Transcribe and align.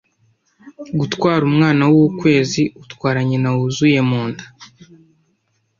Gutwara 0.99 1.41
umwana 1.51 1.83
w'ukwezi 1.91 2.61
utwara 2.83 3.19
nyina 3.29 3.49
wuzuye 3.55 3.99
mu 4.09 4.21
nda, 4.29 4.45